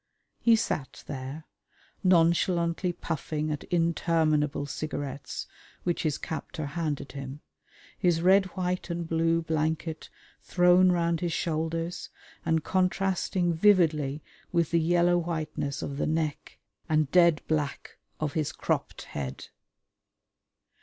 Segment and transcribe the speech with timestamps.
[0.39, 1.45] He sat there,
[2.03, 5.45] nonchalantly puffing at interminable cigarettes
[5.83, 7.41] which his captor handed him,
[7.99, 10.09] his red white and blue blanket
[10.41, 12.09] thrown round his shoulders
[12.43, 16.57] and contrasting vividly with the yellow whiteness of the neck
[16.89, 19.49] and dead black of his cropped head.